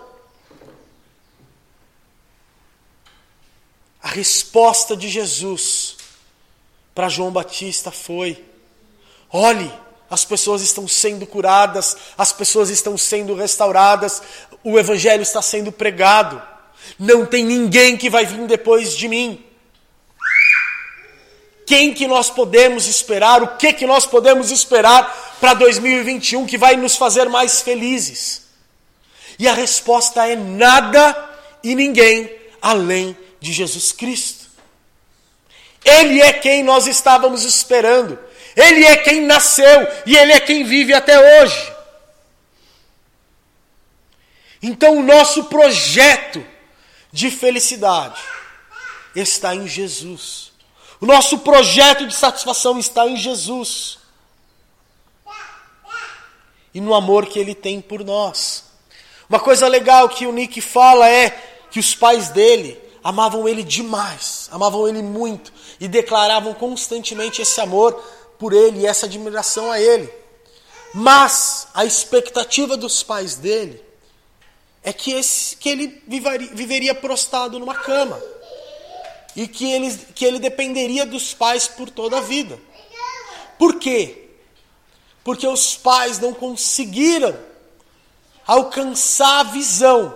[4.05, 5.96] A resposta de Jesus
[6.94, 8.44] para João Batista foi:
[9.32, 9.72] olhe,
[10.11, 14.20] as pessoas estão sendo curadas, as pessoas estão sendo restauradas,
[14.62, 16.40] o Evangelho está sendo pregado,
[16.98, 19.42] não tem ninguém que vai vir depois de mim.
[21.66, 23.42] Quem que nós podemos esperar?
[23.42, 28.42] O que que nós podemos esperar para 2021 que vai nos fazer mais felizes?
[29.38, 31.30] E a resposta é nada
[31.62, 32.30] e ninguém
[32.61, 34.47] além de Jesus Cristo.
[35.84, 38.18] Ele é quem nós estávamos esperando.
[38.57, 41.72] Ele é quem nasceu e ele é quem vive até hoje.
[44.62, 46.42] Então o nosso projeto
[47.12, 48.18] de felicidade
[49.14, 50.51] está em Jesus.
[50.99, 53.99] O nosso projeto de satisfação está em Jesus
[56.72, 58.64] e no amor que ele tem por nós.
[59.28, 61.28] Uma coisa legal que o Nick fala é
[61.70, 67.92] que os pais dele amavam ele demais, amavam ele muito e declaravam constantemente esse amor
[68.38, 70.11] por ele e essa admiração a ele.
[70.92, 73.80] Mas a expectativa dos pais dele
[74.82, 78.20] é que, esse, que ele vivaria, viveria prostrado numa cama
[79.36, 82.59] e que ele, que ele dependeria dos pais por toda a vida.
[83.59, 84.24] Por quê?
[85.24, 87.34] porque os pais não conseguiram
[88.46, 90.14] alcançar a visão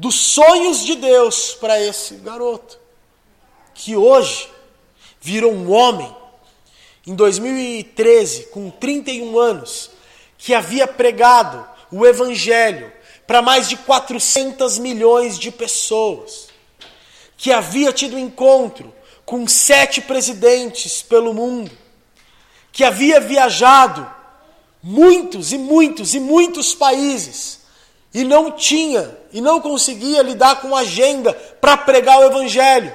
[0.00, 2.80] dos sonhos de Deus para esse garoto,
[3.74, 4.48] que hoje
[5.20, 6.16] virou um homem,
[7.06, 9.90] em 2013, com 31 anos,
[10.38, 12.90] que havia pregado o Evangelho
[13.26, 16.48] para mais de 400 milhões de pessoas,
[17.36, 18.94] que havia tido encontro
[19.26, 21.70] com sete presidentes pelo mundo,
[22.72, 24.10] que havia viajado
[24.82, 27.59] muitos e muitos e muitos países
[28.12, 32.92] e não tinha e não conseguia lidar com agenda para pregar o evangelho.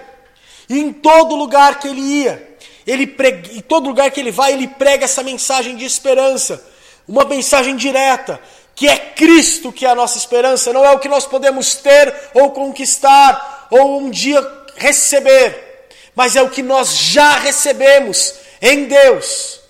[0.69, 4.53] E em todo lugar que ele ia, ele prega, em todo lugar que ele vai,
[4.53, 6.63] ele prega essa mensagem de esperança,
[7.07, 8.39] uma mensagem direta,
[8.75, 12.13] que é Cristo que é a nossa esperança, não é o que nós podemos ter
[12.33, 14.45] ou conquistar ou um dia
[14.75, 19.61] receber, mas é o que nós já recebemos em Deus.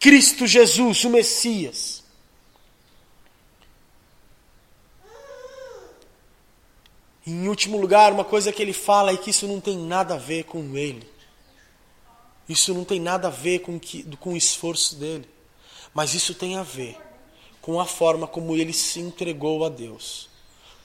[0.00, 1.93] Cristo Jesus, o Messias.
[7.26, 10.18] Em último lugar, uma coisa que ele fala é que isso não tem nada a
[10.18, 11.08] ver com ele.
[12.48, 15.28] Isso não tem nada a ver com, que, com o esforço dele.
[15.94, 16.98] Mas isso tem a ver
[17.62, 20.28] com a forma como ele se entregou a Deus.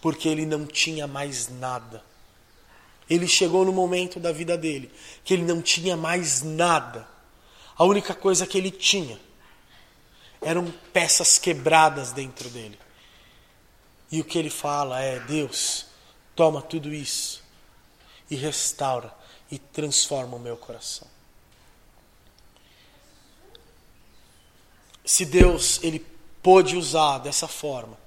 [0.01, 2.01] Porque ele não tinha mais nada.
[3.09, 4.89] Ele chegou no momento da vida dele
[5.25, 7.05] que ele não tinha mais nada.
[7.75, 9.19] A única coisa que ele tinha
[10.41, 12.79] eram peças quebradas dentro dele.
[14.11, 15.85] E o que ele fala é: Deus,
[16.39, 17.43] toma tudo isso
[18.31, 19.13] e restaura
[19.51, 21.05] e transforma o meu coração.
[25.03, 25.99] Se Deus ele
[26.41, 27.97] pôde usar dessa forma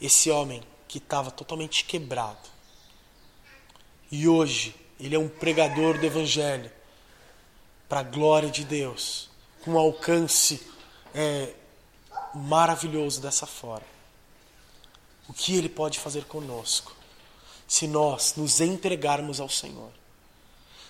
[0.00, 2.48] esse homem que estava totalmente quebrado
[4.10, 6.72] e hoje ele é um pregador do evangelho
[7.88, 9.30] para a glória de Deus,
[9.62, 10.60] com um alcance
[11.14, 11.54] é,
[12.34, 13.86] maravilhoso dessa forma.
[15.28, 16.98] O que ele pode fazer conosco?
[17.70, 19.92] Se nós nos entregarmos ao Senhor,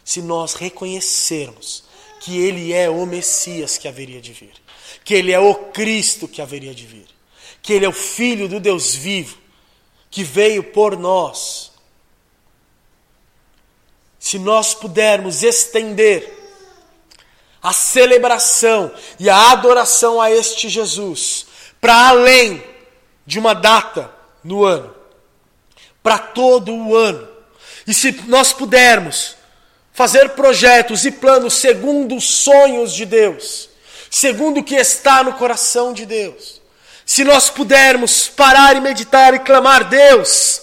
[0.03, 1.85] se nós reconhecermos
[2.20, 4.55] que Ele é o Messias que haveria de vir,
[5.05, 7.07] que Ele é o Cristo que haveria de vir,
[7.61, 9.37] que Ele é o Filho do Deus vivo,
[10.11, 11.70] que veio por nós.
[14.18, 16.35] Se nós pudermos estender
[17.62, 21.45] a celebração e a adoração a este Jesus
[21.78, 22.64] para além
[23.26, 24.11] de uma data
[24.43, 24.99] no ano,
[26.03, 27.28] para todo o ano.
[27.86, 29.36] E se nós pudermos
[29.92, 33.68] fazer projetos e planos segundo os sonhos de Deus,
[34.11, 36.61] segundo o que está no coração de Deus,
[37.05, 40.62] se nós pudermos parar e meditar e clamar, Deus,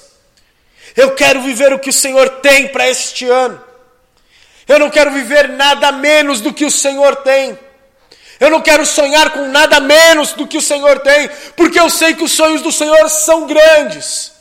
[0.96, 3.62] eu quero viver o que o Senhor tem para este ano.
[4.68, 7.58] Eu não quero viver nada menos do que o Senhor tem.
[8.40, 12.14] Eu não quero sonhar com nada menos do que o Senhor tem, porque eu sei
[12.14, 14.37] que os sonhos do Senhor são grandes.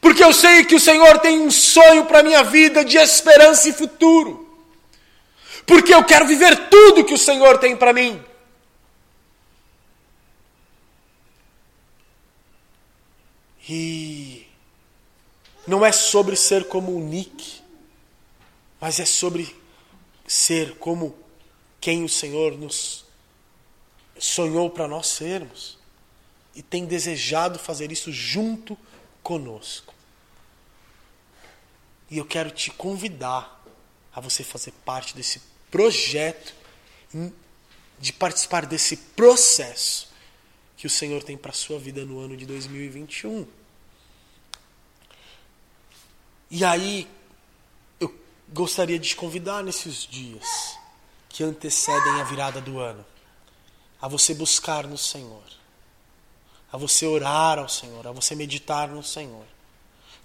[0.00, 3.68] Porque eu sei que o Senhor tem um sonho para a minha vida de esperança
[3.68, 4.46] e futuro.
[5.66, 8.22] Porque eu quero viver tudo que o Senhor tem para mim.
[13.68, 14.46] E
[15.66, 17.60] não é sobre ser como o Nick,
[18.80, 19.54] mas é sobre
[20.26, 21.14] ser como
[21.78, 23.04] quem o Senhor nos
[24.18, 25.76] sonhou para nós sermos.
[26.54, 28.76] E tem desejado fazer isso junto
[29.28, 29.92] conosco.
[32.10, 33.62] E eu quero te convidar
[34.10, 36.54] a você fazer parte desse projeto,
[37.98, 40.08] de participar desse processo
[40.78, 43.46] que o Senhor tem para a sua vida no ano de 2021.
[46.50, 47.06] E aí,
[48.00, 48.18] eu
[48.48, 50.78] gostaria de te convidar nesses dias
[51.28, 53.04] que antecedem a virada do ano,
[54.00, 55.57] a você buscar no Senhor
[56.70, 59.44] a você orar ao Senhor, a você meditar no Senhor.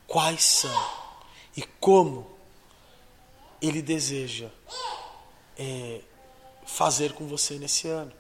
[0.05, 0.89] Quais são
[1.55, 2.29] e como
[3.61, 4.49] Ele deseja
[5.57, 6.01] é,
[6.65, 8.11] fazer com você nesse ano?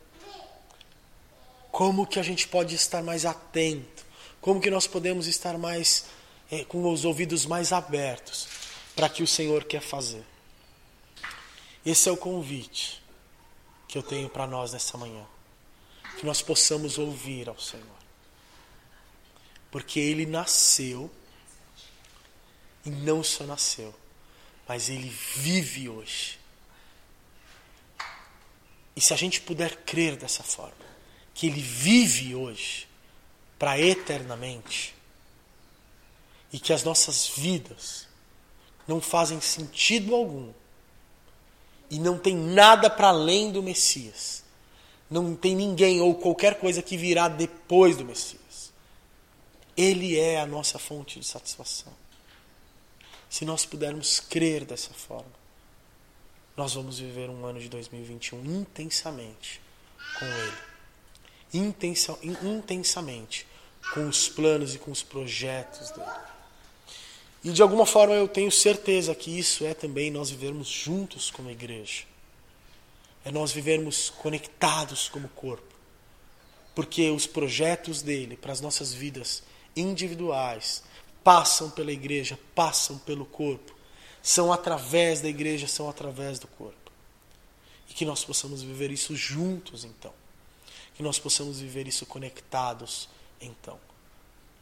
[1.71, 4.05] Como que a gente pode estar mais atento?
[4.39, 6.05] Como que nós podemos estar mais
[6.51, 8.47] é, com os ouvidos mais abertos
[8.95, 10.23] para que o Senhor quer fazer?
[11.85, 13.03] Esse é o convite
[13.87, 15.25] que eu tenho para nós nessa manhã.
[16.17, 17.92] Que nós possamos ouvir ao Senhor.
[19.73, 21.09] Porque ele nasceu
[22.85, 23.91] e não só nasceu,
[24.67, 26.39] mas ele vive hoje.
[28.95, 30.85] E se a gente puder crer dessa forma,
[31.33, 32.87] que ele vive hoje
[33.57, 34.93] para eternamente,
[36.51, 38.07] e que as nossas vidas
[38.87, 40.53] não fazem sentido algum,
[41.89, 44.43] e não tem nada para além do Messias,
[45.09, 48.42] não tem ninguém ou qualquer coisa que virá depois do Messias.
[49.75, 51.91] Ele é a nossa fonte de satisfação.
[53.29, 55.43] Se nós pudermos crer dessa forma,
[56.55, 59.59] nós vamos viver um ano de 2021 intensamente
[60.19, 60.57] com Ele.
[61.53, 63.47] Intensa, intensamente
[63.93, 66.11] com os planos e com os projetos dele.
[67.43, 71.49] E de alguma forma eu tenho certeza que isso é também nós vivermos juntos como
[71.49, 72.03] igreja.
[73.25, 75.73] É nós vivermos conectados como corpo.
[76.73, 79.43] Porque os projetos dele para as nossas vidas
[79.75, 80.83] individuais
[81.23, 83.73] passam pela igreja, passam pelo corpo,
[84.21, 86.91] são através da igreja, são através do corpo.
[87.89, 90.13] E que nós possamos viver isso juntos, então.
[90.95, 93.09] Que nós possamos viver isso conectados,
[93.41, 93.79] então.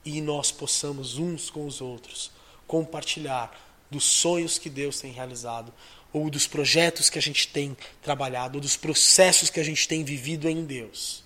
[0.05, 2.31] E nós possamos, uns com os outros,
[2.67, 5.73] compartilhar dos sonhos que Deus tem realizado,
[6.13, 10.03] ou dos projetos que a gente tem trabalhado, ou dos processos que a gente tem
[10.03, 11.23] vivido em Deus.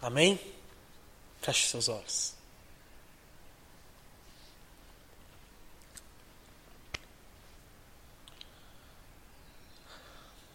[0.00, 0.38] Amém?
[1.42, 2.34] Feche seus olhos.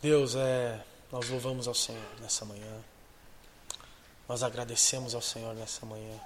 [0.01, 0.81] Deus, é,
[1.11, 2.81] nós louvamos ao Senhor nessa manhã.
[4.29, 6.17] Nós agradecemos ao Senhor nessa manhã,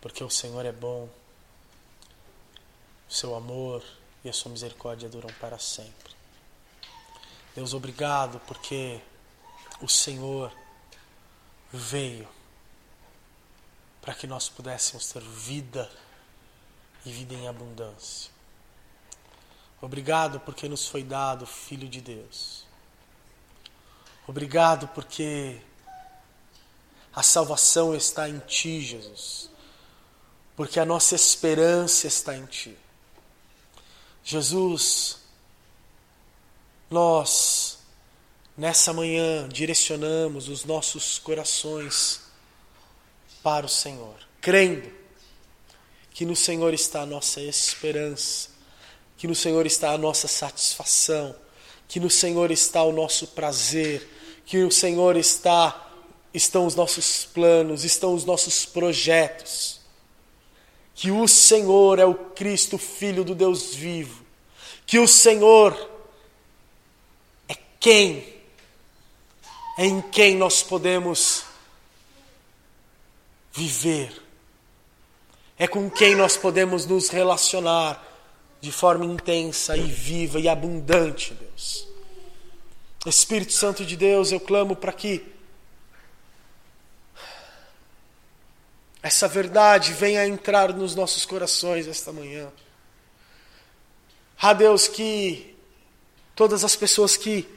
[0.00, 1.06] porque o Senhor é bom.
[3.06, 3.84] O seu amor
[4.24, 6.14] e a sua misericórdia duram para sempre.
[7.54, 8.98] Deus, obrigado porque
[9.82, 10.50] o Senhor
[11.70, 12.26] veio
[14.10, 15.88] para que nós pudéssemos ter vida
[17.06, 18.28] e vida em abundância.
[19.80, 22.66] Obrigado porque nos foi dado o Filho de Deus.
[24.26, 25.60] Obrigado porque
[27.14, 29.48] a salvação está em Ti, Jesus.
[30.56, 32.76] Porque a nossa esperança está em Ti.
[34.24, 35.20] Jesus,
[36.90, 37.78] nós,
[38.56, 42.28] nessa manhã, direcionamos os nossos corações
[43.42, 44.90] para o Senhor, crendo
[46.10, 48.50] que no Senhor está a nossa esperança,
[49.16, 51.34] que no Senhor está a nossa satisfação,
[51.88, 54.08] que no Senhor está o nosso prazer,
[54.44, 55.88] que no Senhor está
[56.32, 59.80] estão os nossos planos, estão os nossos projetos.
[60.94, 64.24] Que o Senhor é o Cristo, Filho do Deus vivo.
[64.86, 65.74] Que o Senhor
[67.48, 68.40] é quem?
[69.78, 71.44] É em quem nós podemos
[73.52, 74.22] viver.
[75.58, 78.06] É com quem nós podemos nos relacionar
[78.60, 81.88] de forma intensa e viva e abundante, Deus.
[83.06, 85.24] Espírito Santo de Deus, eu clamo para que
[89.02, 92.52] essa verdade venha entrar nos nossos corações esta manhã.
[94.38, 95.56] Ah, Deus, que
[96.34, 97.48] todas as pessoas que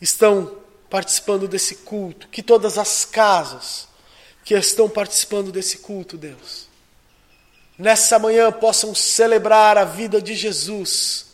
[0.00, 3.88] estão participando desse culto, que todas as casas
[4.46, 6.66] que estão participando desse culto, Deus,
[7.78, 11.26] nessa manhã possam celebrar a vida de Jesus.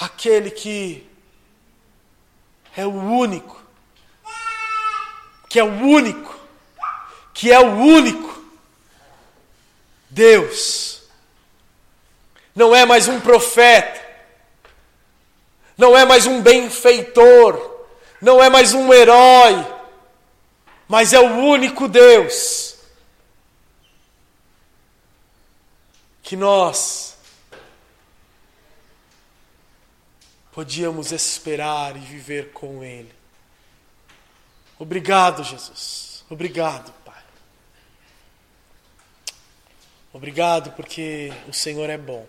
[0.00, 1.06] Aquele que
[2.74, 3.66] é o único
[5.48, 6.38] que é o único,
[7.32, 8.44] que é o único
[10.10, 11.02] Deus.
[12.54, 14.00] Não é mais um profeta,
[15.76, 17.75] não é mais um benfeitor,
[18.20, 19.54] não é mais um herói,
[20.88, 22.76] mas é o único Deus
[26.22, 27.16] que nós
[30.50, 33.14] podíamos esperar e viver com Ele.
[34.78, 36.24] Obrigado, Jesus.
[36.28, 37.22] Obrigado, Pai.
[40.12, 42.26] Obrigado porque o Senhor é bom.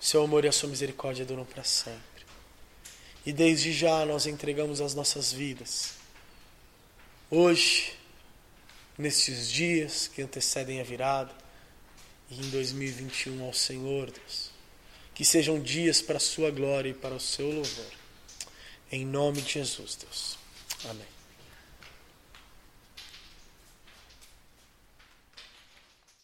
[0.00, 2.05] O seu amor e a sua misericórdia duram para sempre.
[3.26, 5.94] E desde já nós entregamos as nossas vidas.
[7.28, 7.92] Hoje,
[8.96, 11.34] nestes dias que antecedem a virada,
[12.30, 14.50] e em 2021 ao Senhor, Deus.
[15.12, 17.92] Que sejam dias para a sua glória e para o seu louvor.
[18.92, 20.38] Em nome de Jesus, Deus.
[20.84, 21.15] Amém.